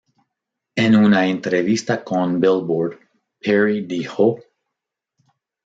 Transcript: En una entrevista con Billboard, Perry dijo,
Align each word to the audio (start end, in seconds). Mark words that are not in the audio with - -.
En 0.75 0.95
una 0.95 1.27
entrevista 1.27 2.03
con 2.03 2.39
Billboard, 2.41 2.97
Perry 3.39 3.85
dijo, 3.85 4.39